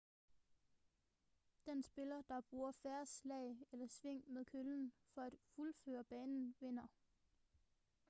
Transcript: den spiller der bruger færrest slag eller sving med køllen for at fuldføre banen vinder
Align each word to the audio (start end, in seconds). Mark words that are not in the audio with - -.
den 1.67 1.83
spiller 1.83 2.21
der 2.21 2.41
bruger 2.41 2.71
færrest 2.71 3.21
slag 3.21 3.55
eller 3.71 3.87
sving 3.87 4.23
med 4.31 4.45
køllen 4.45 4.93
for 5.13 5.21
at 5.21 5.33
fuldføre 5.55 6.03
banen 6.03 6.55
vinder 6.59 6.87